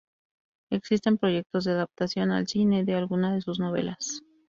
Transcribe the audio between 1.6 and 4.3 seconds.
de adaptación al cine de alguna de sus novelas.